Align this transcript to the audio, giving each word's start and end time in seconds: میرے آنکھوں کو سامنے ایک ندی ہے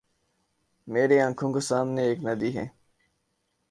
میرے 0.87 1.19
آنکھوں 1.21 1.51
کو 1.53 1.59
سامنے 1.61 2.01
ایک 2.03 2.19
ندی 2.23 2.55
ہے 2.57 2.65